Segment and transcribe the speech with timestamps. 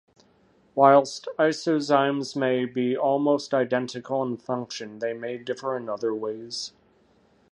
[0.73, 6.73] Whilst isozymes may be almost identical in function, they may differ in other ways.